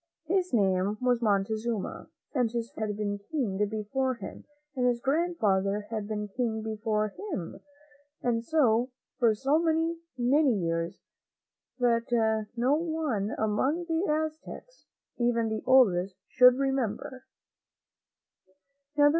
His 0.25 0.51
name 0.51 0.97
was 0.99 1.21
Montezuma, 1.21 2.09
and 2.33 2.49
his 2.51 2.71
father 2.71 2.87
had 2.87 2.97
been 2.97 3.19
King 3.19 3.55
before 3.69 4.15
him 4.15 4.43
and 4.75 4.87
his 4.87 4.99
grandfather 4.99 5.81
had 5.91 6.07
been 6.07 6.27
King 6.27 6.63
before 6.63 7.13
Aim; 7.35 7.59
and 8.23 8.43
so, 8.43 8.89
for 9.19 9.35
so 9.35 9.59
many, 9.59 9.97
many 10.17 10.55
years, 10.55 11.03
that 11.77 12.47
no 12.55 12.73
one 12.73 13.35
among 13.37 13.85
the 13.85 14.07
Aztecs, 14.11 14.87
even 15.19 15.49
the 15.49 15.61
oldest, 15.67 16.15
could 16.39 16.55
remem 16.55 16.97
ber. 16.97 17.25